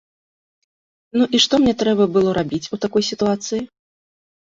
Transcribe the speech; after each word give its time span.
Ну 1.19 1.23
і 1.37 1.43
што 1.45 1.53
мне 1.65 1.73
трэба 1.83 2.03
было 2.17 2.29
рабіць 2.41 2.65
у 2.73 2.83
такой 2.89 3.03
сітуацыі? 3.13 3.65